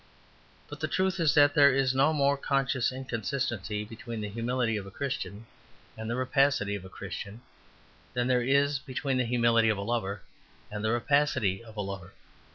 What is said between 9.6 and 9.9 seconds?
of a